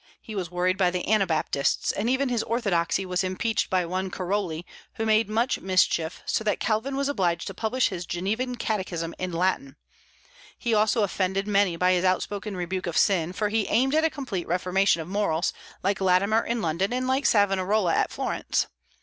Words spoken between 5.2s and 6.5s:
much mischief, so